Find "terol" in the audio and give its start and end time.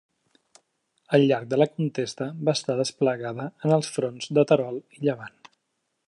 4.53-4.81